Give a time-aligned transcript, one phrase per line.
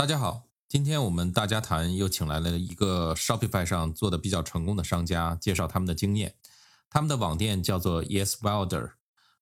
[0.00, 6.36] 大家好，今天我们大家谈又请来了一个 Shopify 上做的比较成功的商家，介绍他们的经验。
[6.88, 8.92] 他们的网店叫做 Yes Wilder，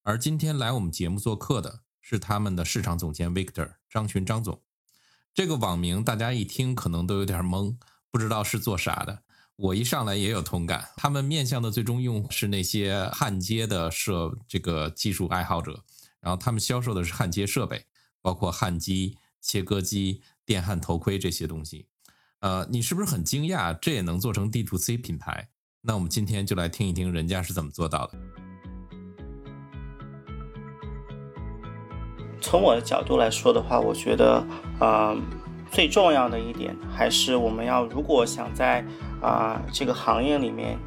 [0.02, 4.60] 而今天来我们节目做客的是他们的市场总监 Victor 张群张总。
[5.32, 7.76] 这个网名大家一听可能都有点懵，
[8.10, 9.22] 不知道是做啥的。
[9.54, 15.84] 我一上来也有同感，他们面向的最终用户是那些焊接的设这个技术爱好者，
[16.18, 17.86] 然后他们销售的是焊接设备，
[18.20, 20.20] 包括焊机、切割机。
[20.48, 21.88] 电焊头盔这些东西，
[22.40, 23.76] 呃，你是不是很惊讶？
[23.78, 25.50] 这也能做成 D to C 品牌？
[25.82, 28.14] 那我们今天就来听一听人家是怎么做到的。
[32.40, 34.42] 从我的角度来说的话，我觉得，
[34.80, 35.14] 呃，
[35.70, 38.82] 最重要的一点还是我们要，如果想在
[39.20, 40.78] 啊这个行业里面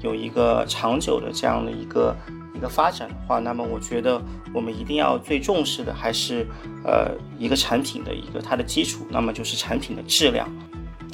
[0.00, 2.16] 有一个长久的这样的一个。
[2.62, 4.22] 一个发展的话，那么我觉得
[4.54, 6.46] 我们一定要最重视的还是，
[6.84, 10.48] 呃，一个产品的一个它的基础，那么就是产品的质量。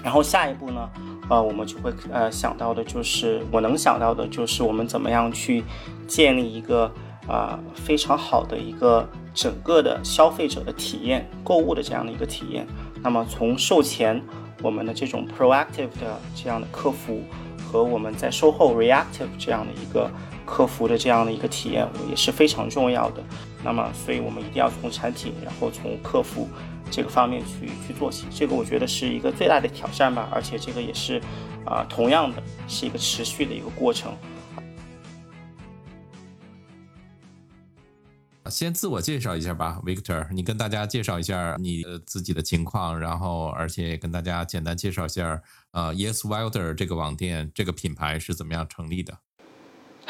[0.04, 0.86] 然后下一步呢，
[1.30, 5.64] 呃，我们就会呃想到的就是我能想到的就是我们怎么样去
[6.06, 6.92] 建立一个
[7.26, 12.66] 啊非常好的一个整个的消费者的体验，购物的这样的一个体验。
[13.02, 14.22] 那么从售前
[14.60, 17.22] 我们的这种 proactive 的这样的客服
[17.72, 20.10] 和我们在售后 reactive 这样的一个。
[20.48, 23.22] 客服的这样的一个体验也是非常重要的。
[23.62, 26.48] 那么，所以我们一定要从产品，然后从客服
[26.90, 28.26] 这个方面去去做起。
[28.30, 31.20] 这个我觉得是一个最大的挑战吧，而且这个也是
[31.66, 34.16] 啊，同样的是一个持续的一个过程。
[38.48, 45.42] 先自我介绍一下吧，Victor，你跟大家介绍一下你自己的情况，然后而且跟大家简单介绍一下
[45.72, 49.18] 呃，Yes Wilder 这个网店这个品牌是怎么样成立的。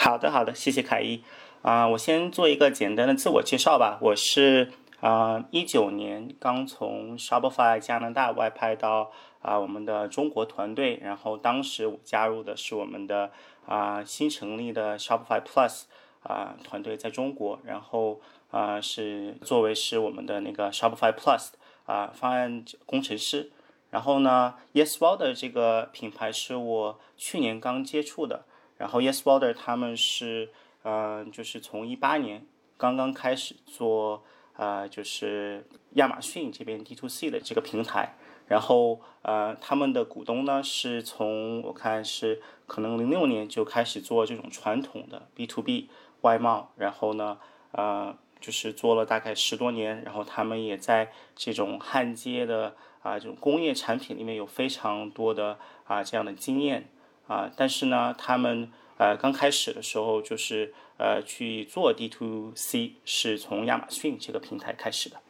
[0.00, 1.24] 好的，好的，谢谢凯一。
[1.60, 3.98] 啊，我先做一个简单的自我介绍吧。
[4.00, 4.70] 我是
[5.00, 9.10] 啊，一九年刚从 Shopify 加拿大外派到
[9.42, 13.32] 啊我们的中国团队，然后当时我加入的是我们的
[13.66, 15.82] 啊新成立的 Shopify Plus
[16.22, 18.20] 啊团队在中国，然后
[18.52, 21.48] 啊是作为是我们的那个 Shopify Plus
[21.86, 23.50] 啊方案工程师。
[23.90, 28.44] 然后呢，YesWall 的这个品牌是我去年刚接触的。
[28.78, 30.48] 然后，YesWorld 他们是，
[30.84, 32.46] 嗯，就是从一八年
[32.76, 34.22] 刚刚开始做，
[34.56, 38.14] 呃，就是亚马逊这边 D to C 的这个平台。
[38.46, 45.90] 然后，呃，他们的股东呢是从我看是可能零六年就开始做这种传统的 B to B
[46.22, 46.72] 外贸。
[46.76, 47.38] 然后呢，
[47.72, 50.02] 呃，就是做了大概十多年。
[50.02, 56.88] 然后他们也在这种焊接的啊这种工业产品里面有非常多的啊这样的经验。
[57.28, 65.20] 啊，但是呢，他们呃刚开始的时候就是呃去做 D to C，是从亚马逊这个平台开始的。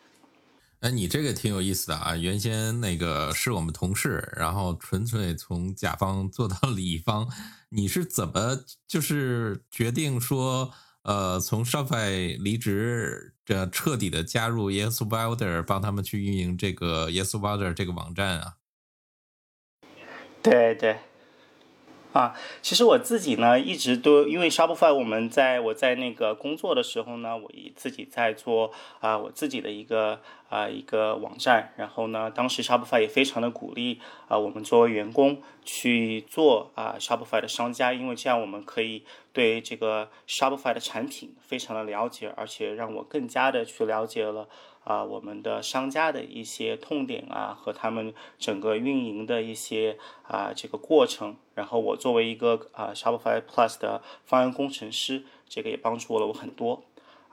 [0.81, 2.15] 哎，你这个挺有意思的啊！
[2.15, 7.29] 原先那个是我们同事，然后纯粹从甲方做到乙方，
[7.71, 10.73] 你是怎么就是决定说
[11.03, 18.55] 呃从 Shopify 离职，这彻底的加入 Yes Wilder，帮他们去运营这个 Yes Wilder 这个网站啊？
[20.41, 20.97] 对对。
[22.15, 31.75] 啊，其实我自己呢，一直都因为 Shopify，我们在我在那个工作的时候呢，我自己在做啊，我自己的一个啊一个网站。
[31.77, 39.05] 然后呢，当时 Shopify 也非常的鼓励啊，我们作为员工去做啊 Shopify 的商家，因为这样我们可以
[39.35, 44.49] 对这个 Shopify 的产品非常的了解，而且让我更加的去了解了。
[44.89, 56.85] 啊，我们的商家的一些痛点啊，和他们整个运营的一些啊这个过程，然后我作为一个啊 Shopify Plus 的方案工程师，这个也帮助了我很多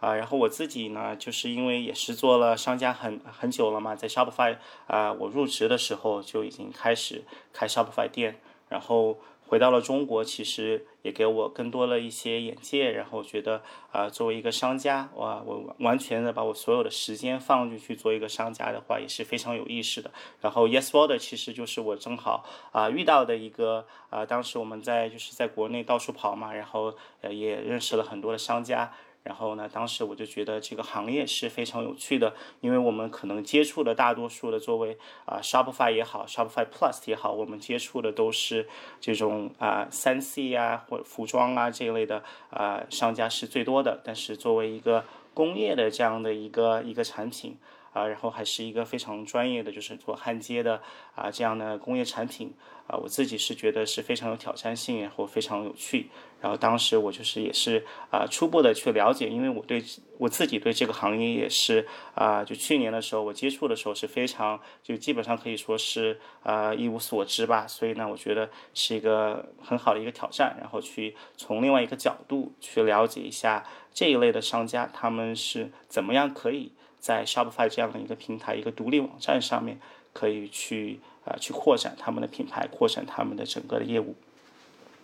[0.02, 0.14] 啊。
[0.16, 7.24] 然后我自己呢，就是因为也是做了商家很很久了嘛，在 Shopify 啊，我入职的时候就已经开始
[7.54, 9.18] 开 Shopify 店，然后。
[9.48, 13.62] 回到了中国，其实也给我更多了一些眼界，然后觉得
[13.92, 20.12] 啊，作为一个商家，哇，我完全的把我所有的时间放进去做一个商家的话，也是非常有意识的。
[20.42, 28.92] 然后，Yes Border 其实就是我正好啊遇到的一个啊，当时我们在就是在国内到处跑嘛，然后呃也认识了很多的商家，
[29.26, 34.96] 然后呢，当时我就觉得这个行业是非常有趣的，因为我们可能接触的大多数的作为
[35.26, 38.68] 啊 Shopify 也好，Shopify Plus 也好，我们接触的都是
[39.02, 44.00] 这种啊三 C 啊或服装啊这一类的啊商家是最多的。
[44.04, 47.58] 但是作为一个工业的这样的一个一个产品
[47.96, 50.82] 啊，然后还是一个非常专业的，就是做焊接的
[51.16, 52.54] 啊这样的工业产品
[52.88, 56.10] 啊，我自己是觉得是非常有挑战性，然后非常有趣。
[56.42, 59.82] 然后当时我就是也是啊初步的去了解，因为我对
[60.20, 76.72] 我自己对这个行业也是啊，就去年的时候我接触的时候是非常就基本上可以说是啊一无所知吧，所以呢我觉得是一个很好的一个挑战，然后去从另外一个角度去了解一下这一类的商家他们是怎么样可以
[77.06, 79.80] 在 Shopify 这样的一个平台一个独立网站上面
[80.12, 84.16] 可以去啊去扩展他们的品牌，扩展他们的整个的业务。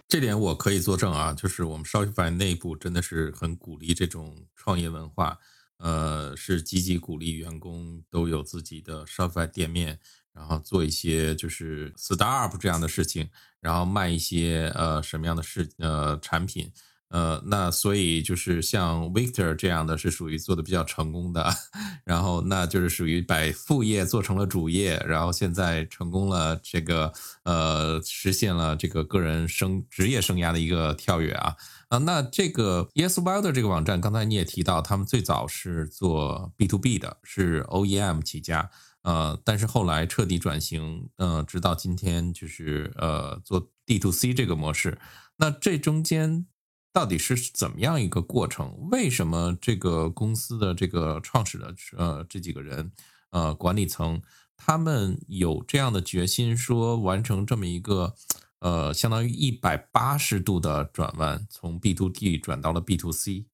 [0.07, 5.37] 这点我可以作证啊，就是我们 Shopify 内部真的是很鼓励这种创业文化，
[5.77, 9.99] 呃，是积极鼓励员工都有自己的 Shopify 店面，
[10.33, 16.71] 然后做一些就是 startup 这样的事情，然后卖一些呃什么样的事呃产品。
[17.11, 21.45] 呃，那所以就是像 Victor 这样的是属于做的比较成功的，
[22.05, 27.11] 然后那就是属于把副业做成了主业，然后现在成功了这个
[27.43, 31.53] 呃实现了这个个人生职业生涯的一个跳跃啊
[31.89, 38.69] 啊，那这个 YesWilder 这个网站，刚才你也提到，他们最早是做 B to B 的，是 OEM 起家，
[39.01, 44.97] 呃，但是后来彻底转型，呃，直到今天就是呃做 D to C 这个模式，
[45.35, 46.45] 那这中间。
[46.93, 48.89] 到底是怎么样一个过程？
[48.91, 52.91] 为什么这个公司的这个创始的呃这几个人
[53.29, 54.21] 呃管理层
[54.57, 58.13] 他们有这样的决心，说完成这么一个
[58.59, 63.45] 呃相当于一百八十度的转弯，从 B to D 转到了 B to C？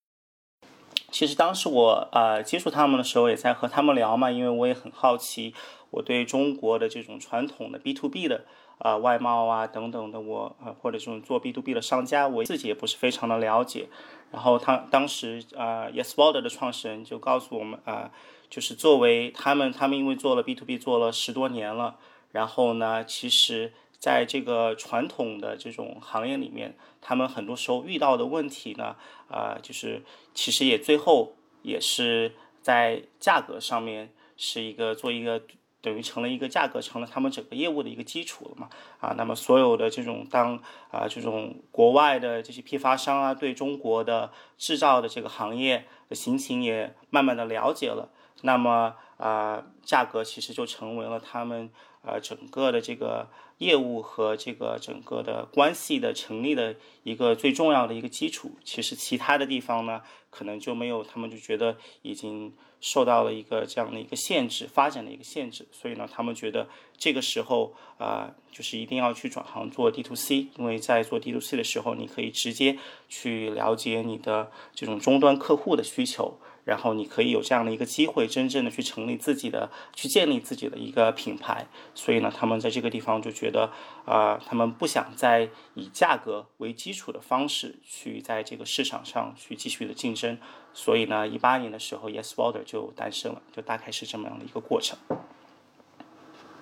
[1.11, 5.53] 其实当时我呃接触他们的时候，也在和他们聊嘛，因为我也很好奇，
[5.91, 8.45] 我对中国的这种传统的 B to B 的。
[8.79, 13.89] 啊，外贸啊等等的，我呃或者这种做 B to B 的商家，我自己也不是非常的了解。
[14.31, 18.11] 然后他当时啊，YesWorld 的创始人就告诉我们啊，
[18.49, 21.97] 就是作为他们，他们因为做了 B to B 做了十多年了，
[22.31, 28.95] 然后呢，其实在这个传统的这种行业里面，他们很多时候遇到的问题呢，
[29.29, 30.03] 啊，就是
[30.33, 31.33] 其实也最后
[31.63, 35.41] 也是在价格上面是一个做一个。
[35.87, 38.69] 等于成了一个价格，成了他们整个业务的一个基础了嘛？
[38.99, 40.61] 啊，那么所有的这种当
[40.91, 48.09] 啊这种国外的这些批发商啊，对中国的制造的这个行业的行情也慢慢的了解了，
[48.41, 51.69] 那么啊价格其实就成为了他们
[52.01, 58.51] 呃整个的这个业务和这个整个的关系的成立的一个最重要的一个基础。
[58.63, 62.53] 其实其他的地方呢，可能就没有，他们就觉得已经。
[62.79, 72.77] 受到了一个这样的一个限制，发展的一个限制，所以呢，他们觉得这个时候啊，就是一定要去转行做 D to C，因为在做 D to C 的时候，你可以直接
[73.09, 76.37] 去了解你的这种终端客户的需求。
[76.67, 81.65] 然后你可以有这样的一个机会，真正的去成立自己的，去建立自己的一个品牌。
[81.95, 83.71] 所以呢，他们在这个地方就觉得，
[84.03, 90.37] 啊，他们不想再以价格为基础的方式去在这个市场上去继续的竞争。
[90.73, 94.99] 所以呢，一八年的时候，YesWorld 就诞生了，就大概是这么样的一个过程。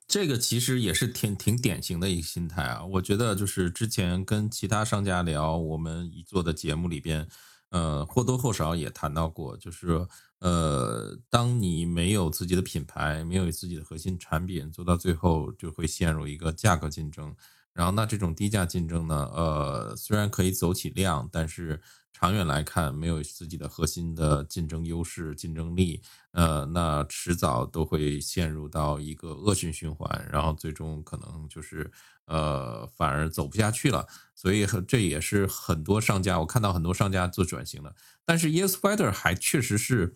[0.08, 2.86] 这个其实也是挺挺典型的一个心态啊。
[2.86, 7.28] 我觉得就是之前跟其他商家聊，我们一做的节目里边。
[7.72, 10.06] 呃，或多或少也谈到过，就是
[10.40, 17.36] 呃，当你没有自己的品牌，没有自己的核心产品，做到最后就会陷入一个价格竞争。
[17.76, 21.80] 然后，那这种低价竞争呢，呃，虽然可以走起量，但是
[22.12, 26.02] 长远来看，没有自己的核心的竞争优势、竞争力，
[26.32, 31.92] 呃，那迟早都会陷入到一个恶性循环，然后最终可能就是。
[32.28, 37.94] 呃，反而走不下去了，所以这也是很多商家，我看到很多商家做转型的。
[38.26, 40.12] 但是 YesWeather 还确实是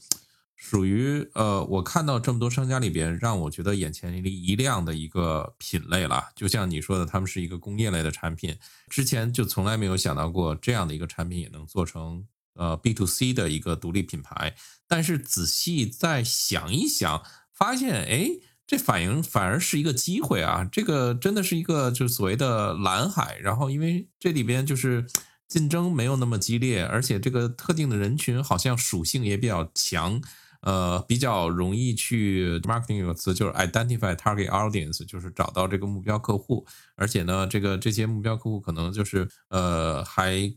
[0.61, 6.21] 属于呃，我看到这么多商家里边，让我觉得眼前一亮的一个品类了。
[6.35, 8.55] 就像你说的，他们是一个工业类的产品，
[8.89, 12.25] 之前就从来没有想到过这样的一个产品也能做成
[12.55, 14.53] 呃 B to C 的一个独立品牌。
[14.85, 17.23] 但是仔细再想一想，
[17.53, 18.29] 发现哎。
[18.69, 20.63] 这反应反而是一个机会啊！
[20.71, 25.07] 这个真的是一个就是所谓的蓝海，然后因为这里边就是
[25.47, 30.21] 竞争没有那么激烈，而且这个特定的人群好像属性也比较强，
[30.61, 40.53] 呃，比较容易去 marketing 有个词就是 identify target audience，就是找到这个目标客户，而且呢，这个这些目标客户可能就是呃还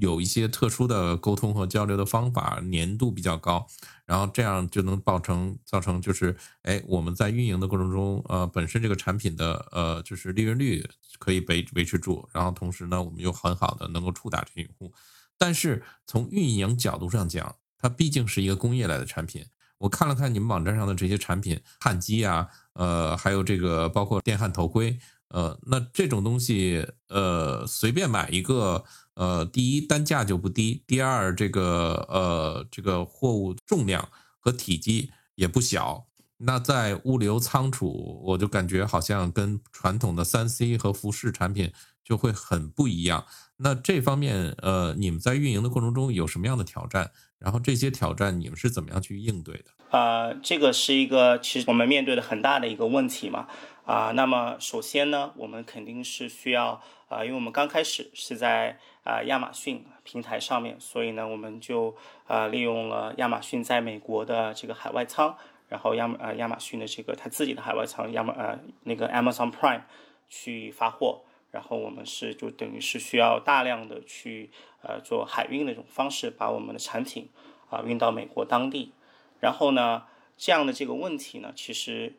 [0.00, 3.66] 有一些特殊的沟通和交流的方法，粘度比较高，
[4.06, 10.82] 然后这样就能造成造成就是，哎，我们在运营的过程中，呃，本身这个产品的呃就是利润率
[11.18, 14.94] 可以维维持住，然后同时呢，我们又很好的能够触达这些用户。
[15.36, 19.44] 但是从运营角度上讲，它毕竟是一个工业类的产品。
[19.78, 24.96] 我看了看你们网站上的这些产品，焊机啊，呃，还有这个包括电焊头盔。
[25.30, 28.84] 呃，那这种东西，呃，随便买一个，
[29.14, 34.08] 呃，第一单价就不低，第二这个，呃，这个货物重量
[34.38, 36.06] 和体积也不小。
[36.36, 41.72] 那在物流仓储，我就感觉好像跟传统的三 C 和服饰产品
[42.04, 43.24] 就会很不一样。
[43.56, 47.10] 那这方面，呃，你们在运营的过程中有什么样的挑战？
[47.42, 49.64] 然后这些挑战你们是怎么样去应对的？
[49.90, 53.48] 呃，这个是一个其实我们面对的很大的一个问题嘛。
[53.84, 61.96] 啊，那么首先呢，我们肯定是需要啊，因为我们刚开始是在啊亚马逊平台上面，所以呢，我们就
[62.28, 65.34] 啊利用了亚马逊在美国的这个海外仓，
[65.68, 69.82] 然后亚呃亚马逊的这个它自己的海外仓亚马呃那个 Amazon Prime
[70.28, 71.22] 去发货，
[71.52, 74.50] 然后我们是就等于是需要大量的去
[74.82, 77.28] 呃做海运的这种方式，把我们的产品
[77.70, 78.90] 啊运到美国当地，
[79.38, 80.02] 然后呢，
[80.36, 82.14] 这样的这个问题呢，其实。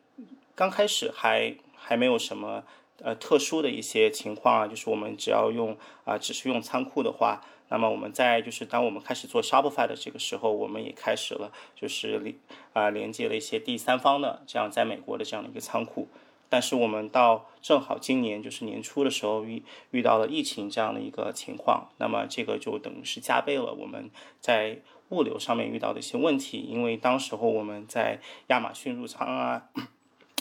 [0.56, 2.62] 刚开始还还没有什么
[3.02, 12.36] 呃特殊的一些情况啊，就是我们只要用啊，只是用仓库的话，那么我们在就是当我们开始做 Shopify 的这个时候，我们也开始了就是连
[12.72, 16.06] 啊连接了一些第三方的这样在美国的这样的一个仓库，
[16.54, 24.08] 但是我们到正好今年就是年初的时候遇遇到了疫情这样的一个情况，那么这个就等于是加倍了我们
[24.38, 29.64] 在物流上面遇到的一些问题，因为当时候我们在亚马逊入仓啊。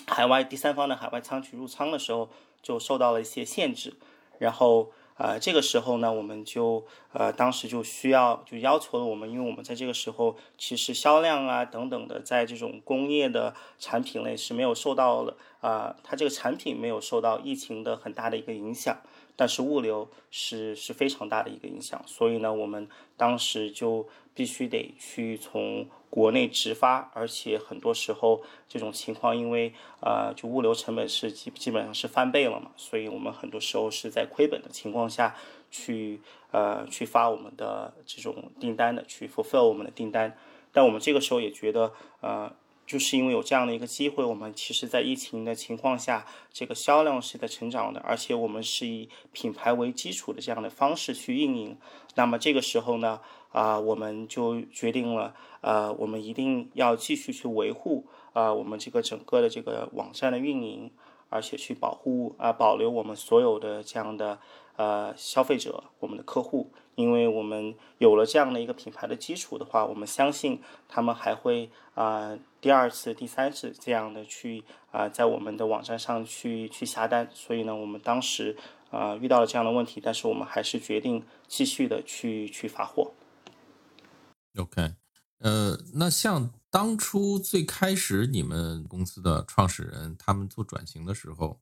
[0.06, 2.30] 海外第三方的海外仓去入仓的时候，
[2.62, 3.96] 就受到了一些限制。
[4.38, 18.98] 然后，啊，这个时候呢，我们就呃，当时就需要就要求了我们，因为我们在这个时候其实销量啊等等的，在这种工业的产品类是没有受到了啊，它这个产品没有受到疫情的很大的一个影响。
[19.36, 22.88] 但是物流是是非常大的一个影响，所以呢，我们
[23.18, 35.36] 当时就必须得去从国内直发，而且很多时候这种情况，因为呃，就物流成本是基基本上是翻倍了嘛，所以我们很多时候是在亏本的情况下
[35.72, 36.22] 去
[36.52, 40.38] 呃去发我们的这种订单的，去 fulfill 我们的订单，
[40.72, 42.54] 但我们这个时候也觉得呃。
[42.86, 51.78] 就是因为有这样的一个机会，我们其实，在疫情的情况下，这个销量是在成长的，而且我们是以品牌为基础的这样的方式去运营。
[52.16, 53.20] 那么这个时候呢，
[53.52, 60.92] 啊，我们就决定了，呃，我们一定要继续去维护啊，我们这个整个的这个网站的运营，
[61.30, 64.40] 而且去保护啊，保留我们所有的这样的
[64.76, 66.72] 呃消费者，我们的客户。
[66.96, 77.30] 因为我们有了这样的一个品牌的基础的话，我们相信他们还会啊第二次、第三次这样的去啊在我们的网站上去去下单。
[77.34, 78.56] 所以呢，我们当时
[78.90, 83.12] 啊遇到了这样的问题，但是我们还是决定继续的去去发货。
[84.56, 84.94] OK，
[85.40, 91.60] 呃，那像当初最开始你们公司的创始人他们做转型的时候。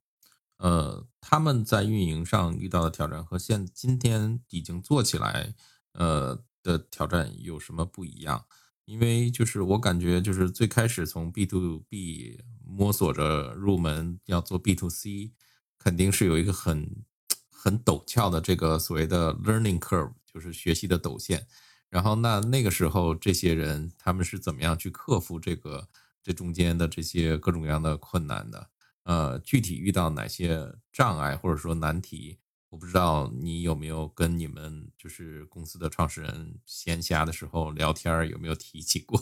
[0.58, 5.54] 呃，他们在运营上遇到的挑战和现今天已经做起来，
[5.94, 8.44] 呃的挑战有什么不一样？
[8.84, 15.32] 因为就是我感觉就是最开始从 B to B 摸索着入门要做 B to C，
[15.78, 17.04] 肯定是有一个很
[17.50, 21.46] 很陡峭的这个所谓的 learning curve，就是学习的陡线。
[21.88, 25.88] 然后那那个时候这些人他们是怎么样去克服这个
[26.22, 28.70] 这中间的这些各种各样的困难的？
[29.04, 32.38] 呃，具体遇到哪些障碍或者说难题，
[32.72, 39.20] 我不知道你有没有跟你们就是公司的创始人闲暇的时候聊天，有没有提起过？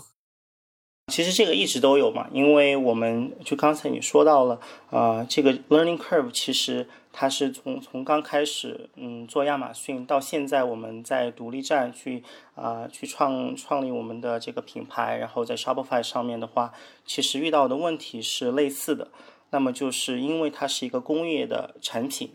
[1.10, 12.22] 其实这个一直都有嘛，因为我们就刚才你说到了，呃，这个 learning curve 其实它是从从刚开始，嗯，做亚马逊到现在我们在独立站去
[12.54, 16.72] 啊去创创立我们的这个品牌，然后在 Shopify 上面的话，
[17.04, 19.10] 其实遇到的问题是类似的。
[19.52, 22.30] 那么就是因为它是一个工业的产品，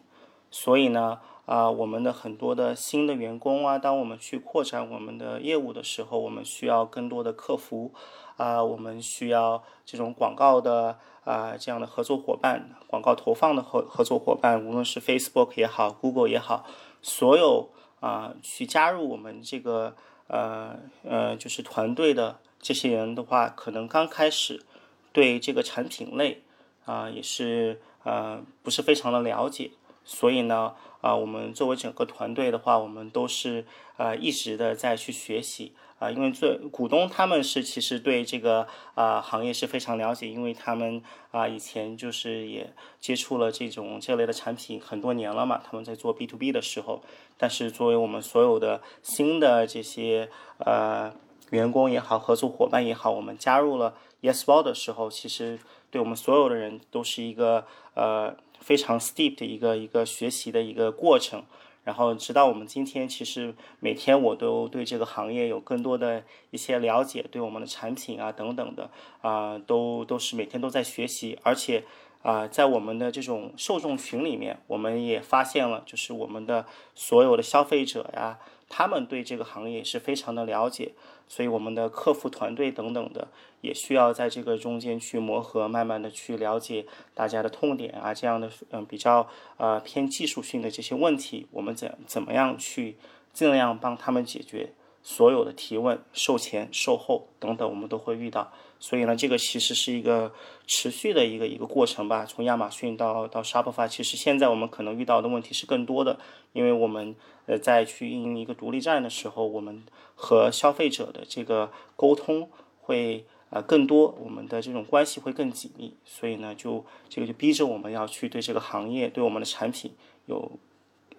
[0.49, 7.93] 所以呢，啊，我们的很多的新的员工啊，当我们去扩展我们的业务的时候，我们需要更多的客服，
[8.37, 16.65] 啊，我们需要这种广告的啊这样的合作伙伴，广告投放的合合作伙伴，无论是 Facebook 也好，Google 也好，
[17.01, 19.95] 所有啊去加入我们这个
[20.27, 24.63] 呃呃就是团队的这些人的话，可能刚开始
[25.11, 26.41] 对这个产品类。
[26.85, 29.71] 啊，也是呃不是非常的了解，
[30.05, 33.65] 所以呢，啊，我们作为整个团队的话，我们都是
[33.97, 47.01] 呃一直的在去学习啊，因为最股东他们是其实对这个啊行业是非常了解，因为他们啊以前就是也接触了这种这类的产品很多年了嘛，他们在做 B to B 的时候，
[47.37, 51.11] 但是作为我们所有的新的这些呃
[51.49, 55.59] 员工也好，合作伙伴也好，我们加入了 YesBall 的时候，其实
[55.89, 58.35] 对我们所有的人都是一个呃。
[58.65, 61.43] 非常 steep 的一个一个学习的一个过程，
[61.83, 68.89] 然后直到我们今天，其实每天我都对这个行业有更多的一些了解，对我们的产品啊等等的
[69.21, 71.83] 啊，都都是每天都在学习，而且
[72.23, 78.39] 啊，在我们的这种受众群里面，我们也发现了，就是我们的所有的消费者呀。
[78.67, 80.93] 他们对这个行业是非常的了解，
[81.27, 83.27] 所以我们的客服团队等等的
[83.61, 89.27] 也需要在这个中间去磨合，慢慢的去了解大家的痛点啊，这样的嗯比较
[89.57, 92.95] 呃偏技术性的这些问题，我们怎怎么样去
[93.33, 98.51] 尽量帮他们解决所有的提问，售前、售后等等，我们都会遇到。
[98.79, 100.33] 所以呢，这个其实是一个
[100.67, 102.25] 持续的一个一个过程吧。
[102.25, 106.19] 从亚马逊到到 Shopify，其实现在我们可能遇到的问题是更多的，
[106.53, 107.15] 因为我们
[107.47, 112.49] 呃在去运营一个独立站的时候，我们和消费者的这个沟通
[112.81, 115.95] 会呃更多，我们的这种关系会更紧密。
[116.03, 119.93] 所以呢，就这个就逼着我们要去对这个行业、对我们的产品
[120.25, 120.59] 有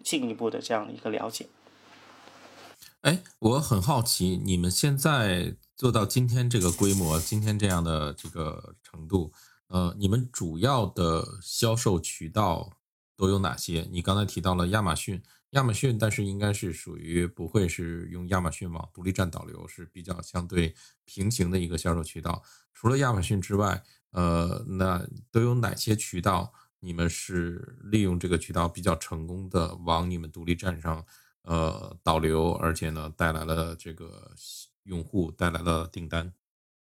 [0.04, 1.46] 进一步的这样的一个了解。
[3.06, 5.56] 哎，我很好奇，你们现在。
[5.76, 9.30] 做到今天这个规模，今天这样的这个程度，
[9.68, 12.72] 呃，你们主要的销售渠道
[13.14, 13.86] 都有哪些？
[13.92, 22.42] 你刚才提到了亚马逊，亚马逊，但是应该是属于不会是用亚马逊网独立站导流，是比较相对平行的一个销售渠道。
[22.72, 26.50] 除了亚马逊之外，呃，那都有哪些渠道？
[26.80, 31.04] 你们是利用这个渠道比较成功的往你们独立站上
[31.46, 34.30] 呃导流，而且呢带来了这个。
[34.86, 36.32] 用户带来了订单，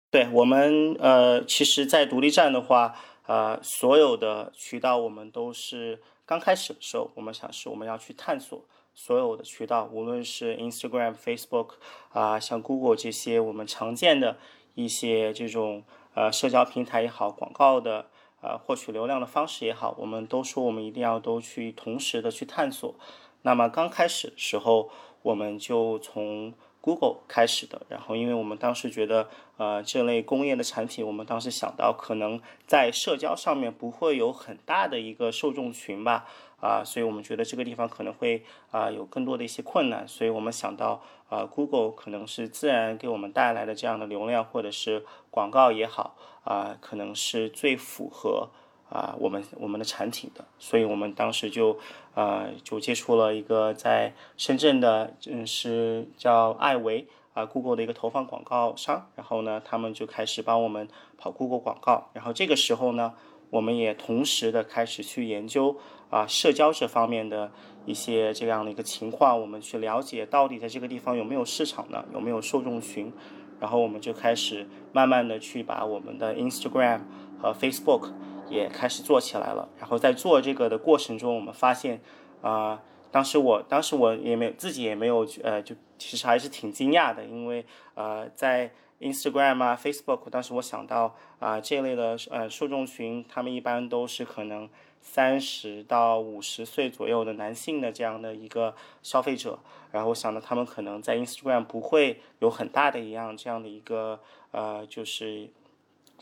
[0.09, 8.63] 对我们呃，其实，在独立站的话，呃，所有的渠道我们都是刚开始的时候，我们想是我们要去探索
[8.95, 11.71] 所有的渠道，无论是 Instagram、Facebook
[12.13, 14.37] 啊，像 Google 这些我们常见的
[14.75, 18.05] 一些这种呃社交平台也好，广告的
[18.41, 22.95] 呃获取流量的方式也好，我们都说我们一定要都去同时的去探索。
[23.41, 24.89] 那么刚开始的时候，
[25.21, 36.25] 我们就从 Google 开始的，然后因为我们当时觉得，呃，这类工业的产品，我们当时想到可能在社交上面不会有很大的一个受众群吧，
[36.61, 48.49] 啊，所以我们觉得这个地方可能会啊有更多的一些困难，所以我们想到啊，Google 可能是自然给我们带来的这样的流量或者是广告也好，啊，可能是最符合。
[48.89, 51.77] 啊，我们我们的产品的，所以我们当时就，
[52.15, 60.87] 呃，就接触了一个在深圳的，嗯，是叫艾维啊，Google 的一个投放广告商，然后呢，他们就开始帮我们
[61.19, 63.13] 跑 Google 广告，然后这个时候呢，
[63.51, 65.77] 我们也同时的开始去研究
[66.09, 67.51] 啊，社交这方面的
[67.85, 73.13] 一些这样的一个情况，我们去了解到底在这个地方有没有市场呢，有没有受众群，
[73.59, 77.01] 然后我们就开始慢慢的去把我们的 Instagram
[77.39, 78.09] 和 Facebook。
[78.49, 82.01] 也开始做起来了，然后在做这个的过程中，我们发现，
[82.41, 82.81] 啊，
[83.11, 94.69] 当时我当时我也没有自己也没有，呃，就其实还是挺惊讶的，因为呃，在 Instagram 啊、Facebook，当时我想到啊这类的呃受众群，他们一般都是可能
[95.01, 99.59] 三十到五十岁左右的男性的这样的一个消费者，
[99.91, 104.19] 然后我想到他们可能在 Instagram 不会有很大的一样这样的一个
[104.51, 105.49] 呃就是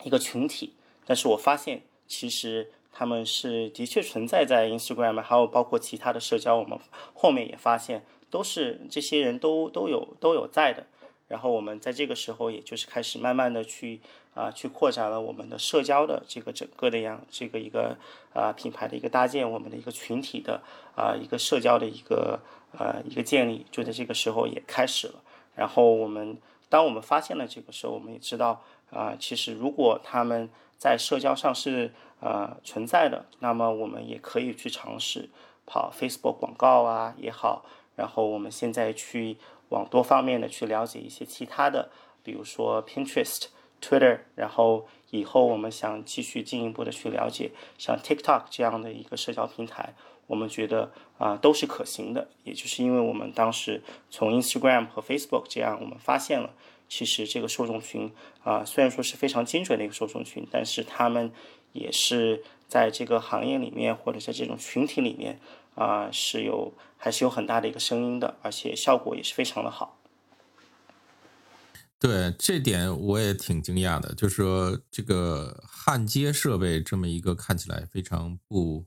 [0.03, 1.81] 一个群体，但是我发现。
[2.07, 6.79] 其实他们是的确存在在 Instagram，还有包括其他的社交，我们
[7.13, 10.85] 后面也发现都是这些人都都有都有在的。
[11.27, 13.99] 然后我们在这个时候，也就是开始慢慢的去
[14.33, 17.97] 啊去扩展了我们的社交的这个整个的样这个一个
[18.33, 20.61] 啊品牌的一个搭建，我们的一个群体的
[20.95, 22.39] 啊一个社交的一个
[22.71, 25.15] 呃一个建立，就在这个时候也开始了。
[25.53, 26.37] 然后我们
[26.69, 35.29] 当我们发现了这个时候，我们也知道啊，其实如果他们在社交上是呃存在的，那么我们也可以去尝试
[35.65, 39.37] 跑 Facebook 广告啊也好，然后我们现在去
[39.69, 41.89] 往多方面的去了解一些其他的，
[42.23, 43.47] 比如说 Pinterest、
[43.81, 49.93] Twitter，然后以后我们想继续进一步的去了解像 TikTok 这样的一个社交平台，
[50.27, 56.51] 我们觉得啊都是可行的，也就是因为我们当时从 Instagram 和 Facebook 这样，我们发现了。
[56.89, 58.11] 其实这个受众群
[58.43, 61.31] 啊，虽然说是非常精准的一个受众群，但是他们
[61.73, 65.39] 也是在这个行业里面或者在这种群体里面
[65.75, 69.97] 啊是有还是有很大的一个声音的，而且效果也是非常的好。
[71.99, 78.85] 对这点我也挺惊讶的，就是说这个焊接设备这么一个看起来非常不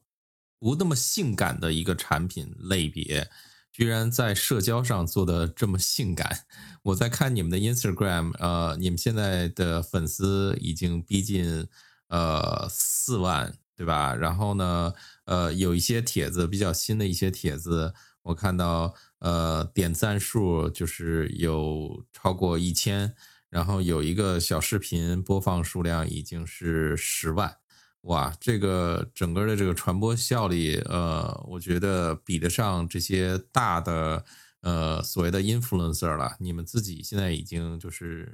[0.61, 3.29] 不那么性感的一个产品类别，
[3.73, 6.45] 居然在社交上做的这么性感。
[6.83, 11.67] 我在看你们的 Instagram，呃，你们现在的粉丝已经逼近
[12.09, 14.15] 呃四万，对吧？
[14.15, 14.93] 然后呢，
[15.25, 18.95] 呃，有一些帖子比较新的一些帖子，我看到。
[19.21, 23.15] 呃，点赞数就是有超过一千，
[23.51, 27.59] 然后有一个小视频播放数量已经是十万，
[28.03, 34.25] 哇，这个整个的这个传播效率，呃，我觉得比得上这些大的
[34.63, 36.37] 呃所谓的 influencer 了。
[36.39, 38.33] 你们自己现在已经就是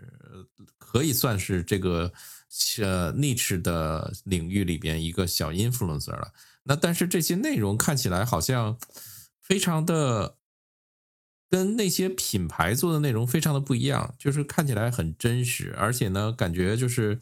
[0.78, 2.12] 可以算是这个
[2.78, 6.32] 呃 niche 的领域里边一个小 influencer 了。
[6.62, 8.78] 那但是这些内容看起来好像
[9.42, 10.36] 非常的。
[11.48, 17.20] 跟那些品牌做的内容非常的不一样，就是看起来很真实，而且呢，感觉就是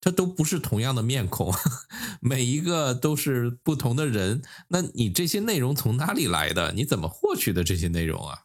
[0.00, 1.52] 它都不是同样的面孔，
[2.20, 4.42] 每一个都是不同的人。
[4.68, 6.72] 那你这些内容从哪里来的？
[6.72, 8.44] 你怎么获取的这些内容啊？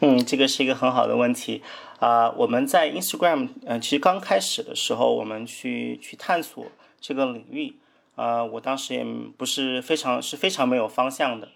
[0.00, 1.62] 嗯，这个是一个很好的问题
[2.00, 2.30] 啊。
[2.32, 6.66] 我们在 Instagram，嗯，其实刚开始的时候，我们去去探索
[7.00, 7.76] 这个领域，
[8.14, 9.04] 啊，我当时也
[9.38, 11.48] 不是非常是非常没有方向的。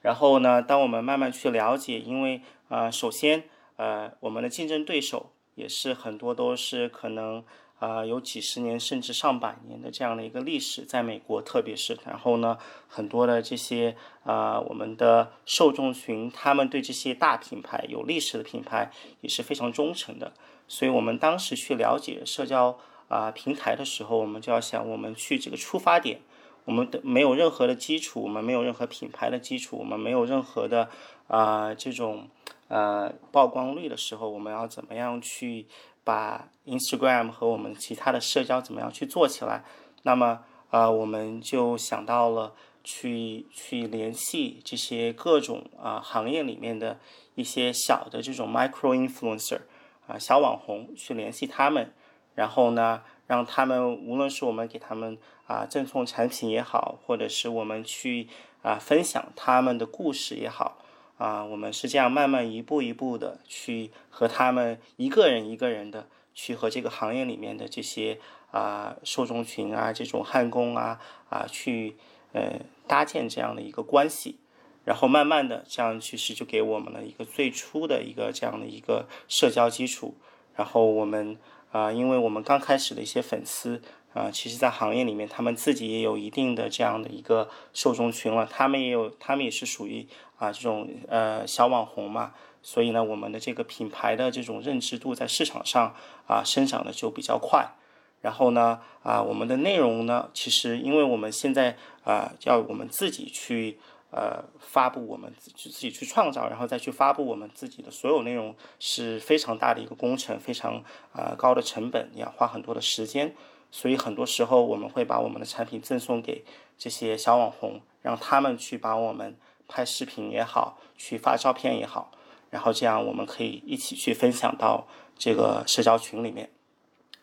[0.00, 3.44] 然后呢，当我们慢慢去了解，因为呃，首先
[3.76, 7.42] 呃，我们的竞争对手也是很多都是可能
[7.80, 20.32] 啊有几十年甚至上百年的这样的一个历史，在美国特别是，然后呢，很多的这些啊我们的受众群，他们对这些大品牌、有历史的品牌也是非常忠诚的，
[20.68, 26.20] 所以我们当时去了解社交啊平台的时候，我们就要想，我们去这个出发点。
[26.64, 30.90] 我们的没有任何的基础，我们没有任何品牌的基础，我们没有任何的
[31.26, 32.28] 啊这种
[32.68, 35.66] 呃曝光率的时候，我们要怎么样去
[36.04, 39.64] 把 Instagram 和我们其他的社交怎么样去做起来？
[40.02, 42.54] 那么啊，我们就想到了
[42.84, 46.98] 去去联系这些各种啊行业里面的
[47.34, 49.60] 一些小的这种 micro influencer
[50.06, 51.92] 啊小网红去联系他们，
[52.34, 55.18] 然后呢，让他们无论是我们给他们。
[55.48, 58.28] 啊，赠送产品也好，或者是我们去
[58.60, 60.76] 啊分享他们的故事也好，
[61.18, 68.18] 啊，我们是这样慢慢一步一步的去和他们一个人一个人的去和这个行业里面的这些
[68.52, 71.96] 啊受众群啊这种焊工啊啊去
[72.32, 74.38] 呃搭建这样的一个关系，
[74.84, 80.16] 然后慢慢的这样其实就给我们了一个最初的一个这样的一个社交基础，
[80.54, 81.36] 然后我们
[81.72, 83.82] 啊因为我们刚开始的一些粉丝。
[84.14, 90.06] 啊，其实，在行业里面，他们自己也有一定的这样的一个受众群了，他们也有，他们也是属于
[90.38, 95.94] 啊这种呃小网红嘛，所以呢，我们的这个品牌的这种认知度在市场上
[96.26, 97.74] 啊生长的就比较快。
[98.20, 103.78] 然后呢，啊，我们的内容呢，其实因为我们现在啊要我们自己去
[104.10, 113.36] 呃发布，我们自自己去创造，然后再去发布我们自己的所有内容，是非常大的一个工程，非常啊高的成本，你要花很多的时间。
[113.70, 116.44] 所以很多时候我们会把我们的产品赠送给
[116.78, 122.10] 这些小网红，让他们去帮我们拍视频也好，去发照片也好，
[122.50, 126.50] 然后这样我们可以一起去分享到这个社交群里面。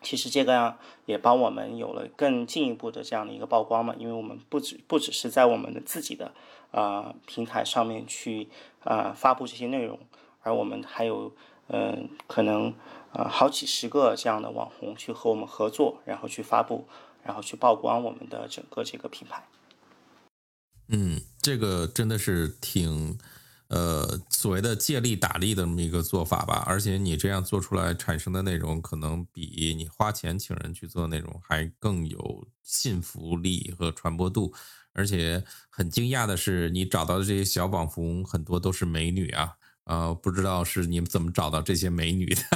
[0.02, 6.32] 其实这个样也帮我们有了更进一步的这样的一个曝光嘛，因为我们不止不只是在我们的自己的
[6.70, 8.48] 啊平台上面去
[8.84, 9.98] 啊发布这些内容，
[10.42, 11.32] 而我们还有
[11.68, 12.74] 嗯可能。
[13.12, 16.86] 啊，好几十个这样的网红去和我们合作，然后去发布，
[17.22, 19.42] 然后去曝光我们的整个这个品牌。
[20.88, 23.18] 嗯，这个真的是挺
[23.68, 26.62] 呃所谓的借力打力的这么一个做法吧。
[26.66, 34.52] 而且你这样做出来产生的内容，可能比你花钱请人去做内容还更有信服力和传播度。
[34.92, 39.56] 而且很惊讶的是，你找到的这些小网红很多都是美女啊。
[39.86, 42.42] 呃，不知道是你们怎么找到这些美女的？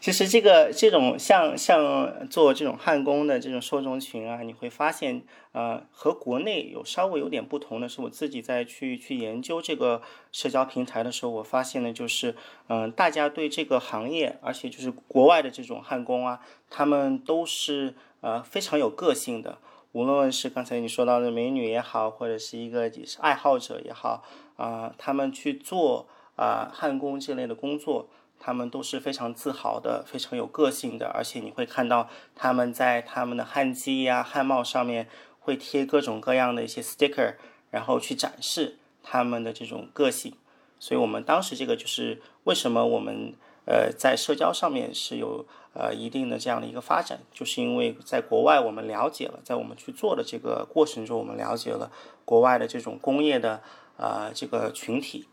[0.00, 12.36] 其实这个这种像像做这种焊工的这种受众群啊，你会发现，呃，和国内有稍微有点不同的是，我自己在去去研究这个社交平台的时候，我发现呢，就是，
[12.68, 19.58] 嗯，大家对这个行业，而且就是国外的这种焊工啊，他们都是呃非常有个性的，
[19.92, 24.24] 无论是刚才你说到的美女也好，或者是一个是爱好者也好。
[24.58, 28.08] 啊，他们去做啊焊工这类的工作，
[28.40, 37.36] 他们都是非常自豪的，非常有个性的，而且你会看到他们在他们的焊机呀、焊帽上面会贴各种各样的一些 sticker，
[37.70, 40.34] 然后去展示他们的这种个性。
[40.80, 51.90] 所以我们当时这个就是为什么我们呃在社交上面是有呃一定的这样的一个发展，就是因为在国外我们了解了，在我们去做的这个过程中，我们了解了
[52.24, 53.60] 国外的这种工业的
[53.98, 55.28] 啊这个群体，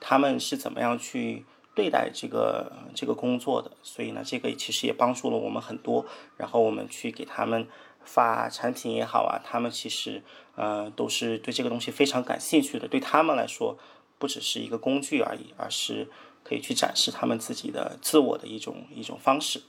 [0.00, 1.44] 他们是怎么样去
[1.74, 3.72] 对待这个这个工作的。
[3.82, 6.06] 所以呢，这个其实也帮助了我们很多。
[6.36, 7.66] 然后我们去给他们
[8.04, 10.22] 发产品也好啊，他们其实
[10.54, 12.86] 呃都是对这个东西非常感兴趣的。
[12.86, 13.76] 对他们来说。
[14.18, 16.08] 不只是一个工具而已，而是
[16.44, 19.60] 可以去展示他们自己的自我的一种一种方式。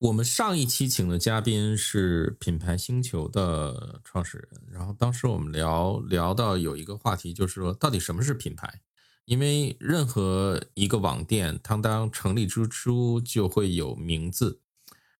[0.00, 8.80] 我们上一期请的嘉宾是品牌星球的创始人，然后当时我们聊聊到有一个话题，就是说到底什么是品牌？
[9.26, 14.60] 因为任何一个网店，它当成立之初就会有名字，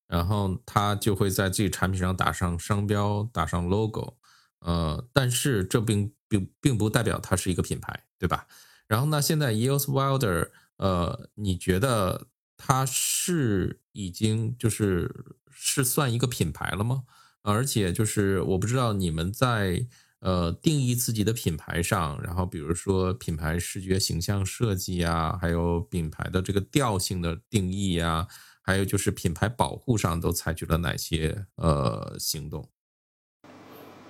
[0.07, 4.16] 然后它就会在自己产品上打上商标，打上 logo，
[4.61, 8.05] 呃，但是这并并并不代表它是一个品牌。
[8.19, 8.47] 对吧？
[8.87, 9.23] 然后呢？
[9.23, 12.27] 现在 EOS Wilder，呃，你觉得
[12.62, 15.11] 它是已经就是
[15.51, 17.05] 是算一个品牌了吗？
[17.40, 19.87] 而且就是我不知道你们在
[20.18, 28.29] 呃定义自己的品牌上，然后比如说品牌视觉形象设计啊，还有品牌的这个调性的定义啊，
[28.61, 32.68] 还有就是品牌保护上都采取了哪些呃行动？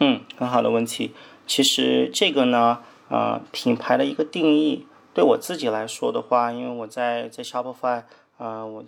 [0.01, 1.15] 嗯，很好的问题。
[1.47, 2.81] 其实这个呢。
[3.11, 8.05] 啊，品牌的一个定义，对我自己来说的话，因为我在在 Shopify，
[8.41, 8.83] 啊，我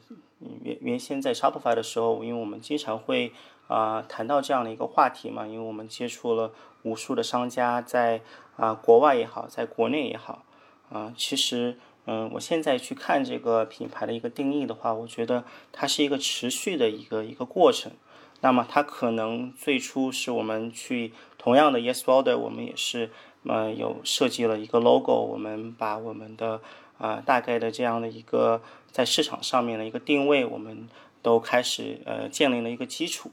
[0.63, 3.33] 原原先在 Shopify 的时候，因为我们经常会
[3.69, 6.53] 啊谈到这样的一个话题嘛，因为我们接触了
[6.85, 8.23] 无数的商家，在
[8.57, 10.43] 啊国外也好，在国内也好，
[10.91, 17.93] 啊，其实嗯，我现在去看这个品牌的一个定义的话，我觉得它是一个持续的一个一个过程。
[18.41, 23.11] 那么它可能最初是我们去同样的 Yes Order，我们也是。
[23.45, 26.61] 呃，有设计了一个 logo，我们把我们的
[27.03, 28.63] 啊大概的这样的一个
[28.93, 30.89] 在市场上面的一个定位，我们
[31.21, 33.33] 都开始呃建立了一个基础。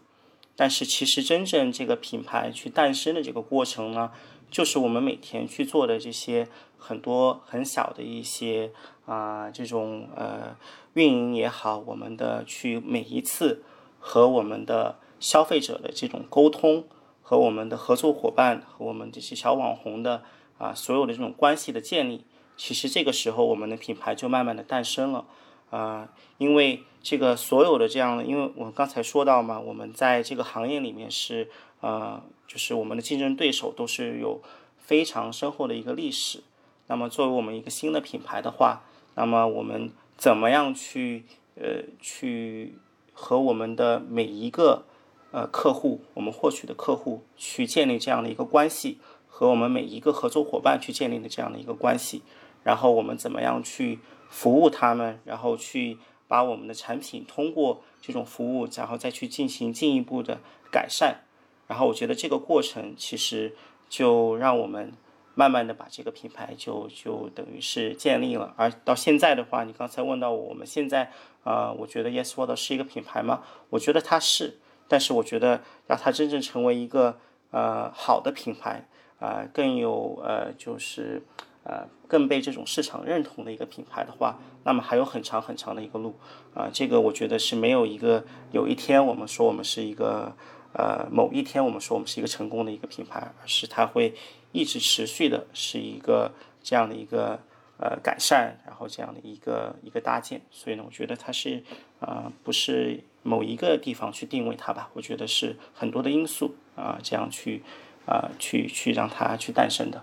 [0.56, 4.12] 但是其实真正这个品牌去诞生的这个过程呢，
[4.50, 8.72] 就是我们每天去做的这些很多很小的一些
[9.06, 10.58] 啊这种呃
[10.96, 13.64] 运营也好，我们的去每一次
[14.00, 16.86] 和我们的消费者的这种沟通。
[17.22, 20.24] 和我们的合作伙伴和我们这些小网红的
[20.58, 22.26] 啊，所有的这种关系的建立，
[22.60, 25.26] 其实这个时候我们的品牌就慢慢的诞生了
[25.70, 26.10] 啊。
[26.38, 34.42] 因为这个所有的这样的，因为我刚才说到嘛，我们在这个行业里面是呃，就是我们的竞争对手都是有
[34.78, 36.44] 非常深厚的一个历史。
[36.88, 38.84] 那么作为我们一个新的品牌的话，
[39.16, 41.24] 那么我们怎么样去
[41.56, 42.76] 呃去
[43.14, 44.84] 和我们的每一个。
[45.32, 52.24] 呃，客户，我们获取的客户去建立这样的一个关系，和我们每一个合作伙伴去建立的这样的一个关系，
[52.64, 60.40] 然后我们怎么样去服务他们，然后去把我们的产品通过这种服务，然后再去进行进一步的
[60.72, 61.22] 改善，
[61.68, 63.56] 然后我觉得这个过程其实
[63.88, 64.94] 就让我们
[65.36, 71.12] 慢慢的把这个品牌就就等于是建立了，而到现在的话，你刚才问到我们现在
[71.44, 73.44] 啊，我觉得 Yes World 是一个品牌吗？
[73.70, 74.60] 我觉得它是。
[74.92, 77.20] 但是我觉得，要它真正成为一个
[77.52, 78.88] 呃好的品牌，
[79.20, 81.22] 啊更有呃就是
[81.64, 86.16] 呃更被这种市场认同的一个品牌的话，那么还有很长很长的一个路
[86.54, 86.70] 啊。
[86.72, 90.36] 这个我觉得是没有一个有一天我们说我们是一个
[90.74, 94.14] 呃某一天我们说我们是一个成功的一个品牌，而是它会
[94.52, 96.32] 一直持续的是一个
[96.64, 97.40] 这样的一个
[97.78, 100.42] 呃改善，然后这样的一个一个搭建。
[100.52, 101.64] 所以呢，我觉得它是
[102.00, 103.04] 啊不是。
[103.22, 107.62] 某一个地方去定位它吧，我觉得是很多的因素啊，这样去
[108.06, 110.02] 啊，去去让它去诞生的。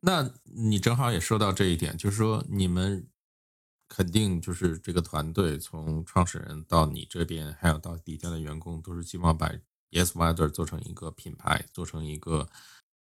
[0.00, 3.08] 那你正好也说到这一点，就是说你们
[3.88, 9.50] 肯定就是这个团队从创始人到你这边，还有到底下的员工，都是希望把
[9.90, 12.48] Yes Weather 做成一个品牌，做成一个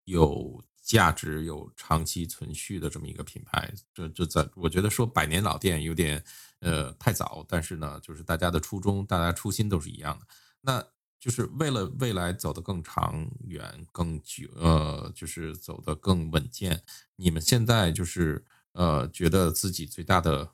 [0.04, 0.62] 有。
[0.80, 6.24] 价值有长期存续的这么一个品牌，就就在我觉得说百年老店有点
[6.60, 10.26] 呃太早，但是呢，就是大家的初衷，大家初心都是一样的。
[10.62, 10.82] 那
[11.18, 16.82] 就是为了未来走得更长远、更久，呃，就是走得更稳健。
[17.16, 20.50] 你们现在就是呃，觉得自己最大的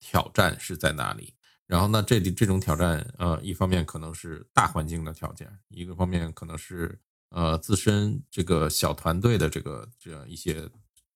[0.00, 1.34] 挑战是在哪里？
[1.66, 7.00] 然后呢，这里这种挑战，呃，一方面可能是大环境的条件，一个方面可能是。
[7.34, 10.68] 呃，自身这个小团队的这个这样一些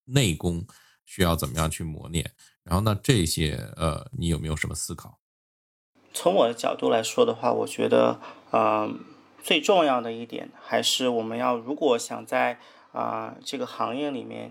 [0.07, 0.67] 内功
[1.05, 2.33] 需要怎么样去磨练？
[2.63, 5.21] 然后呢，这些呃，你有没有什么思考？
[6.17, 8.19] 从我的角度来说的话，我觉得，
[8.51, 8.91] 呃，
[9.43, 12.59] 最重要的一点还是我们要如果想在
[12.93, 14.51] 啊这个行业里面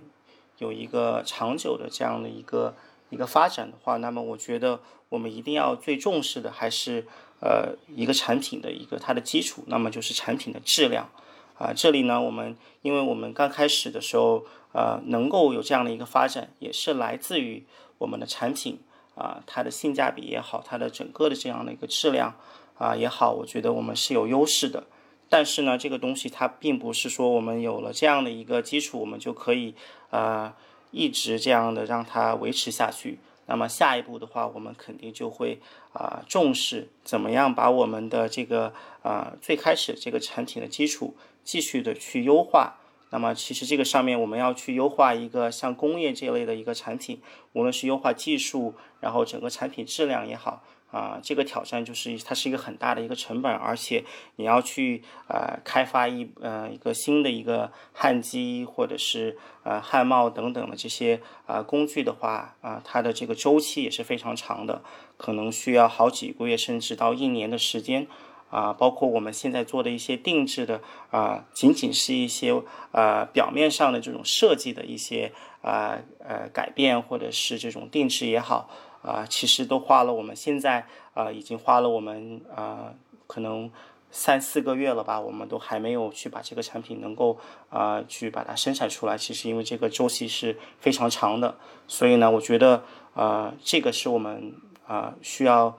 [0.60, 2.76] 有一个长久的这样的一个
[3.10, 7.08] 一个发展的话，那么我觉得我们一定要最重视的还是
[7.42, 11.10] 呃一个产品的一个它的基础，那么就是产品的质量。
[11.58, 17.66] 啊，这里呢，我们因为我们刚开始的时候，呃，能够有这样的一个发展，也是来自于
[17.98, 18.78] 我们的产品
[19.16, 22.36] 啊，它的性价比也好，它的整个的这样的一个质量
[22.78, 24.84] 啊也好，我觉得我们是有优势的。
[25.28, 29.74] 但是呢，这个东西它并不是说我们有了这样的一个基础，我们就可以
[30.12, 30.54] 呃
[30.92, 33.18] 一直这样的让它维持下去。
[33.48, 35.60] 那么下一步的话，我们肯定就会
[35.94, 41.16] 啊重视怎么样把我们的这个啊最开始这个产品的基础。
[41.46, 42.74] 继续的去优化，
[43.16, 47.22] 那么其实这个上面我们要去优化一个像工业这类的一个产品，
[47.54, 54.04] 无论是优化技术，然后整个产品质量也好，啊，这个挑战就是它是一个很大的一个成本，而且
[54.36, 64.82] 你要去呃开发一呃一个新的一个焊机或者是呃焊帽等等的这些啊工具的话啊，它的这个周期也是非常长的，
[65.16, 68.08] 可能需要好几个月甚至到一年的时间。
[68.56, 70.80] 啊，包括我们现在做的一些定制的
[71.12, 72.62] 啊，仅仅是一些
[72.94, 78.70] 呃表面上的这种设计的一些啊呃改变，或者是这种定制也好
[79.02, 82.94] 啊，其实都花了我们现在啊已经花了我们啊
[83.28, 83.70] 可能
[84.10, 87.38] 三四个月了吧，我们都还没有去把这个产品能够
[87.68, 89.18] 啊去把它生产出来。
[89.18, 94.56] 其实因为这个周期是非常长的，所以呢，我觉得啊这个是我们
[94.88, 95.78] 啊需要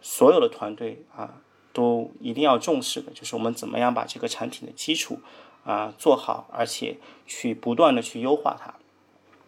[0.00, 1.42] 所有的团队啊。
[1.78, 5.20] 都一定要重视的，就是我们怎么样把这个产品的基础
[5.62, 8.74] 啊做好，而且去不断的去优化它。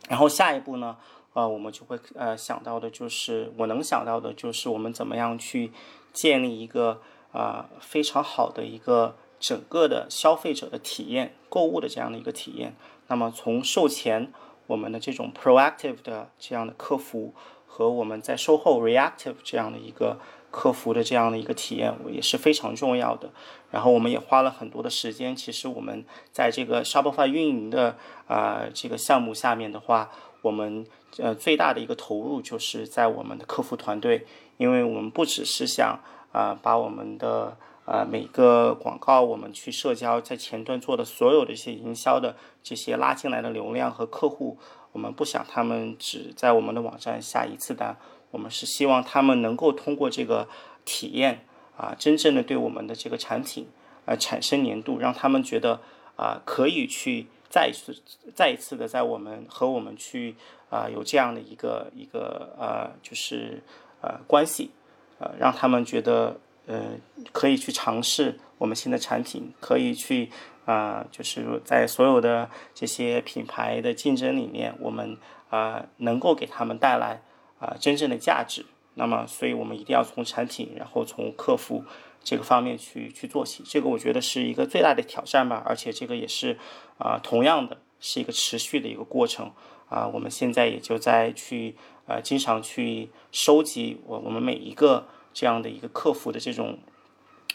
[0.08, 0.96] 然后下一步呢，
[1.32, 5.72] 呃，我们就会呃想到的就是我能想到的就是我们怎么样去
[6.12, 7.00] 建立一个
[7.32, 12.76] 啊非常好的一个整个的消费者的体验，购物的这样的一个体验。
[13.08, 14.32] 那么从售前
[14.68, 17.34] 我们的这种 proactive 的这样的客服
[17.66, 20.20] 和我们在售后 reactive 这样的一个。
[20.50, 23.30] 客服的这样的一个体验也是非常重要的。
[23.70, 25.34] 然后我们也花了很多的时间。
[25.34, 30.10] 其实我们在这个 Shopify 运营的啊这个项目下面的话，
[30.42, 30.84] 我们
[31.18, 36.00] 呃最大的一个投入就是在我们的客服团队，因为我们不只是想
[36.32, 44.58] 啊把我们的啊每个广告我们去社交在前端做的所有的一些营销的这些拉进来的流量和客户，
[44.90, 47.96] 我们不想他们只在我们的网站下一次单。
[48.30, 50.48] 我们是希望他们能够通过这个
[50.84, 51.44] 体验
[51.76, 53.68] 啊，真正的对我们的这个产品
[54.06, 55.80] 啊产生粘度，让他们觉得
[56.16, 58.00] 啊可以去再一次、
[58.34, 60.36] 再一次的在我们和我们去
[60.68, 63.62] 啊有这样的一个一个呃就是
[64.00, 64.70] 呃关系，
[65.18, 66.92] 呃让他们觉得呃
[67.32, 70.30] 可以去尝试我们新的产品，可以去
[70.66, 75.16] 啊就是在所有的这些品牌的竞争里面，我们
[75.48, 77.22] 啊能够给他们带来。
[77.60, 78.66] 啊，真正的价值。
[78.94, 81.84] 那么，所以我们一定要从产品，然后从客服
[82.24, 83.62] 这个方面去去做起。
[83.64, 85.62] 这个我觉得是一个最大的挑战吧。
[85.64, 86.58] 而且这个也是
[86.98, 89.52] 啊，同样的是一个持续的一个过程
[89.88, 90.08] 啊。
[90.12, 96.80] 我们现在也就在去啊，经常去收集我我们每一个这样的一个客服的这种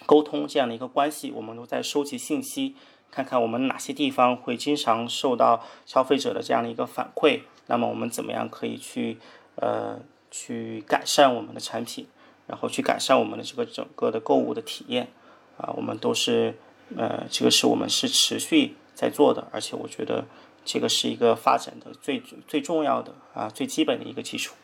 [0.06, 2.76] 沟通这样的一个关系，我们都在收集信息，
[3.12, 7.42] 看看我们哪些地方会经常受到消费者的这样的一个反馈。
[7.68, 9.18] 那么我们怎么样可以去？
[9.56, 12.08] 呃，去改善我们的产品，
[12.48, 15.12] 然后去改善我们的这个整个的购物的体验，
[15.58, 16.58] 啊，我们都是
[16.96, 20.26] 呃，这个是我们是持续在做的，而且我觉得
[20.64, 24.56] 这个是一个发展的最最重要的啊最基本的一个基础。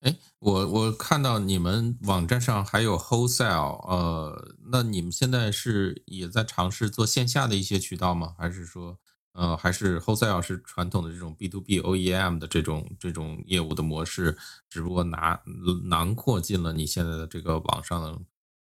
[0.00, 8.34] 哎，我我看到你们网站上还有 wholesale，呃，那你们现在是也在尝试做线下的一些渠道吗？
[8.38, 8.98] 还是说？
[9.34, 14.36] 呃，还是 wholesale 是传统的这种 B to B OEM 的这种这种业务的模式，
[14.70, 15.40] 只不过拿
[15.86, 18.16] 囊括进了你现在的这个网上的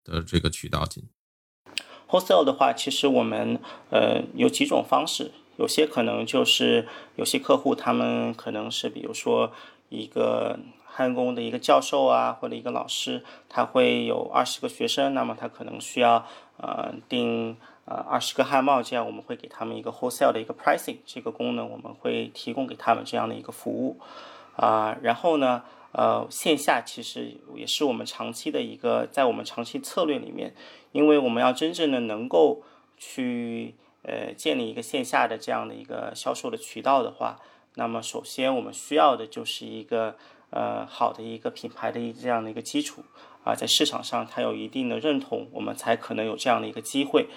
[0.05, 1.09] 的这个渠道进。
[2.07, 3.59] wholesale 的话，其实我们
[3.91, 9.51] 呃有几种方式，有些可能就是有些客户他们可能是比如说
[9.89, 16.27] 一个焊工的一个教授啊，或者一个老师，他会有二十个学生，那么他可能需要
[16.59, 17.57] 呃订。
[17.91, 23.99] 呃，二十个汉帽，这样我们会给他们一个 wholesale 的一个 pricing 这个功能，我们会提供给他们这样的一个服务。
[24.57, 25.63] 啊，然后呢，
[25.93, 30.55] 呃，线下其实也是我们长期的一个，在我们长期策略里面，
[30.93, 32.63] 因为我们要真正的能够
[32.99, 37.39] 去呃建立一个线下的这样的一个销售的渠道的话，
[37.77, 40.17] 那么首先我们需要的就是一个
[40.51, 43.03] 呃好的一个品牌的一这样的一个基础
[43.45, 47.29] 啊，在市场上它有一定的认同，我们才可能有这样的一个机会。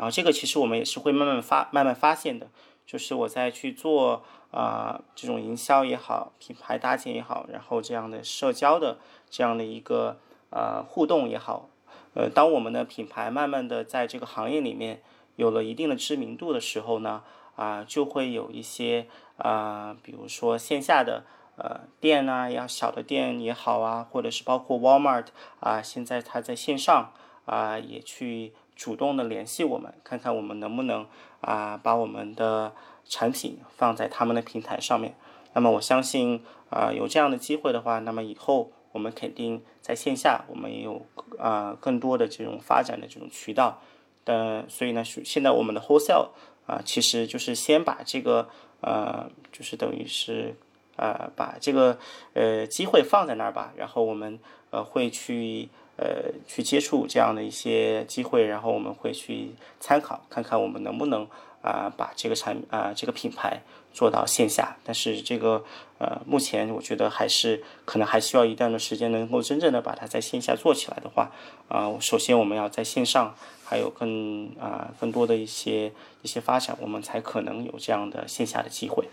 [0.00, 2.48] 然后这个其实我们也是会慢慢发慢慢发现的，
[2.86, 8.96] 就是我在去做啊这种营销也好，品牌搭建也好，然后这样的社交的
[9.28, 10.16] 这样的一个
[10.48, 11.68] 呃互动也好，
[12.14, 15.02] 呃，当我们的品牌慢慢的在这个行业里面
[15.36, 17.22] 有了一定的知名度的时候呢，
[17.56, 21.24] 啊就会有一些啊比如说线下的
[21.56, 25.26] 呃店啊，要小的店也好啊，或者是包括 Walmart
[25.60, 27.12] 啊，现在它在线上
[27.44, 28.54] 啊也去。
[28.80, 31.06] 主动的联系我们，看看我们能不能
[31.42, 32.72] 啊把我们的
[33.04, 35.14] 产品放在他们的平台上面。
[35.52, 41.04] 那么我相信啊有这样的机会的话，那么以后我们肯定在线下我们也有
[41.38, 43.82] 啊更多的这种发展的这种渠道。
[44.24, 46.30] 的所以呢，现在我们的 wholesale
[46.64, 48.48] 啊其实就是先把这个
[48.80, 50.56] 呃就是等于是
[50.96, 51.98] 啊把这个
[52.32, 54.38] 呃机会放在那儿吧，然后我们
[54.70, 55.68] 呃会去。
[56.00, 61.28] 呃，去接触这样的一些机会，然后我们会去参考，看看我们能不能
[61.60, 63.60] 啊把这个产啊这个品牌
[63.92, 64.78] 做到线下。
[64.82, 65.62] 但是这个
[65.98, 71.30] 呃，目前我觉得还是可能还需要一段的时间，能够真正的把它在线下做起来的话，
[71.68, 75.92] 啊，首先我们要在线上还有更啊更多的一些
[76.22, 79.06] 一些发展，我们才可能有这样的线下的机会。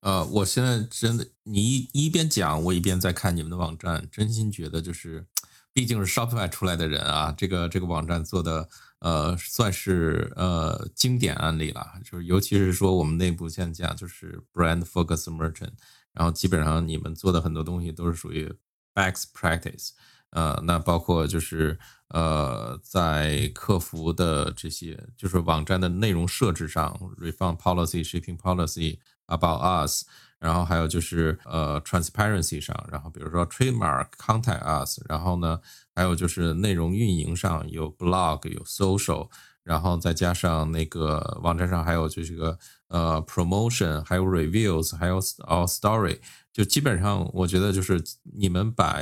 [0.00, 5.26] 呃，我现在真的，你一一边讲，我一边在看你们的网站，真心觉得就是。
[5.74, 8.68] 毕竟是 Shopify 出来的人啊，这个这个网站做的
[8.98, 15.72] 呃算是呃经典案例了，就是尤其是说我们内部现在讲就是 brand focus merchant，
[16.12, 18.54] 然后基本上你们做的很多东西都是属于
[18.94, 19.92] best practice，
[20.30, 30.04] 呃，那包括就是呃在客服的这些就是网站的内容设置上，refund policy、shipping policy、about us。
[30.42, 35.60] 然后还有就是呃，transparency 上，然后比如说 trademark contact us，然后呢，
[35.94, 39.28] 还有就是内容运营上有 blog 有 social，
[39.62, 46.18] 然后再加上那个网站上还有就是个呃 promotion，还有 reviews，还有 our story，
[46.52, 48.02] 就基本上我觉得就是
[48.36, 48.98] 你们把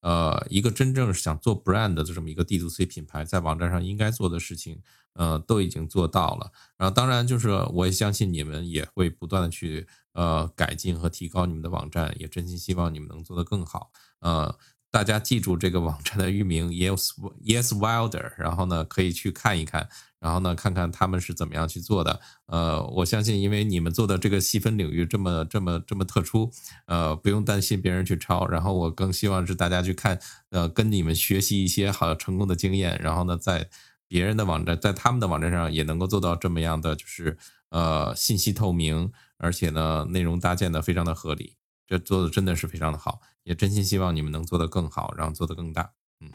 [0.00, 4.80] 呃一个真正想做 brand 的这么一个 D to C 品牌在网站上应该做的事情，
[5.14, 6.50] 呃都已经做到了。
[6.76, 9.86] 然后当然就是我也相信你们也会不断的去。
[10.14, 13.92] 呃，改进和提高你们的网站，也真心希望你们能做得更好。
[14.18, 14.52] 呃，
[14.90, 17.10] 大家记住这个网站的域名 Yes
[17.44, 22.20] Yes Wilder，然后呢可以去看一看，然后呢看看他们是怎么样去做的。
[22.46, 26.50] 呃，我相信，因为你们做的这个细分领域这么这么这么特殊，
[26.86, 28.46] 呃，不用担心别人去抄。
[28.48, 30.18] 然后我更希望是大家去看，
[30.50, 33.68] 呃，跟你们学习一些好成功的经验，然后呢，在
[34.08, 37.36] 别人的网站，在他们的网站上也能够做到这么样的，就是
[37.68, 39.12] 呃信息透明。
[39.40, 41.54] 而且呢，内容搭建的非常的合理，
[41.88, 45.92] 这做的真的是非常的好，也真心希望你们能做得更好，然后做得更大。
[46.20, 46.28] 嗯，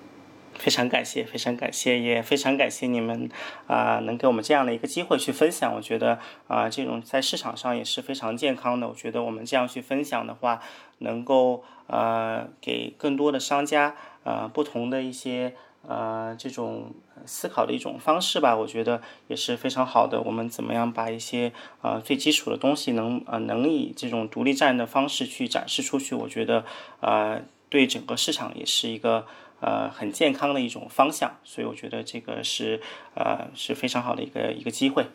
[0.55, 3.29] 非常感谢，非常感谢，也非常感谢你们
[3.67, 5.75] 啊，能给我们这样的一个机会去分享。
[5.75, 8.89] 我觉得啊，这种在市场上也是非常健康的。
[8.89, 10.59] 我觉得我们这样去分享的话，
[10.97, 15.55] 能够呃给更多的商家呃不同的一些。
[15.85, 16.93] 呃，这种
[17.25, 20.21] 思考的一种方式吧，我觉得也是非常好的。
[20.21, 26.15] 我们怎么样把一些呃最基础的东西能呃能以这种独立站的方式去展示出去？
[26.15, 26.63] 我觉得
[27.01, 29.25] 呃对整个市场也是一个
[29.59, 31.37] 呃很健康的一种方向。
[31.43, 32.81] 所以我觉得这个是
[33.15, 35.05] 呃是非常好的一个一个机会，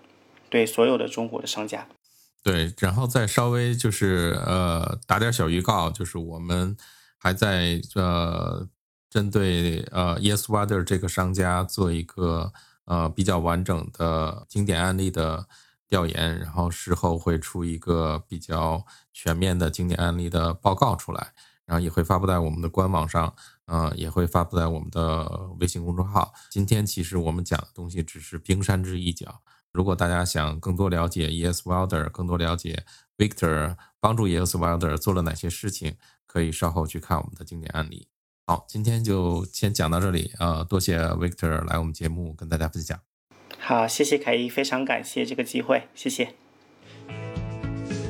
[0.50, 1.88] 对所有的中国的商家。
[2.42, 6.76] 对，然后再稍微就是呃打点小预告，就是我们
[7.16, 8.68] 还在呃。
[9.10, 12.52] 针对呃，YesWater 这个商家做一个
[12.84, 15.46] 呃比较完整的经典案例的
[15.88, 21.32] 调研，然后事后会出一个比较全面的经典案例的报告出来，
[21.64, 23.34] 然后也会发布在我们的官网上，
[23.64, 25.26] 呃，也会发布在我们的
[25.58, 26.34] 微信公众号。
[26.50, 29.40] 今天其实我们讲的东西只是冰山之一角，
[29.72, 32.84] 如果大家想更多了解 YesWater，更多了解
[33.16, 35.96] Victor 帮助 YesWater 做了哪些事情，
[36.26, 38.08] 可以稍后去看我们的经典案例。
[38.48, 40.64] 好，今天就先讲到这里啊！
[40.64, 42.98] 多谢 Victor 来我们节目跟大家分享。
[43.58, 46.34] 好，谢谢凯伊，非常感谢这个机会，谢谢。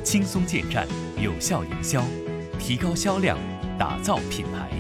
[0.05, 0.87] 轻松建站，
[1.21, 2.05] 有效营销，
[2.57, 3.37] 提高销量，
[3.77, 4.71] 打造品牌。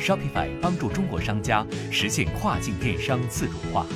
[0.00, 3.86] Shopify 帮助中国商家实现跨境电商自主化。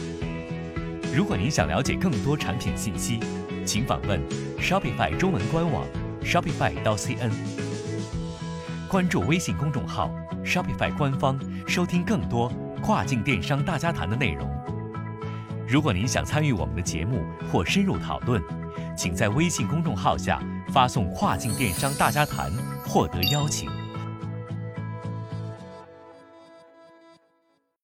[1.12, 3.18] 如果您想了解更多产品信息，
[3.66, 4.21] 请访问
[4.61, 5.85] Shopify 中文官网
[6.23, 7.33] Shopify 到 CN，
[8.89, 10.14] 关注微信公众号。
[10.45, 12.51] Shopify 官方收听更多
[12.82, 14.49] 跨境电商大家谈的内容。
[15.68, 18.43] 如果您想参与我们的节目或深入讨论，
[18.97, 22.51] 请在微信公众号下发送“跨境电商大家谈”
[22.84, 23.80] 获得邀请。